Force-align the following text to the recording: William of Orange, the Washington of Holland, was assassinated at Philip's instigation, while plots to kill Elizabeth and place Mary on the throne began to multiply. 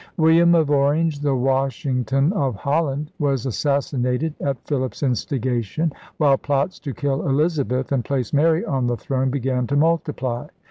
William 0.17 0.55
of 0.55 0.71
Orange, 0.71 1.19
the 1.19 1.35
Washington 1.35 2.33
of 2.33 2.55
Holland, 2.55 3.11
was 3.19 3.45
assassinated 3.45 4.33
at 4.41 4.57
Philip's 4.65 5.03
instigation, 5.03 5.93
while 6.17 6.39
plots 6.39 6.79
to 6.79 6.91
kill 6.95 7.29
Elizabeth 7.29 7.91
and 7.91 8.03
place 8.03 8.33
Mary 8.33 8.65
on 8.65 8.87
the 8.87 8.97
throne 8.97 9.29
began 9.29 9.67
to 9.67 9.75
multiply. 9.75 10.47